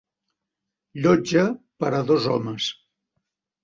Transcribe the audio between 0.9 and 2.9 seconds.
Llotja per a dos homes.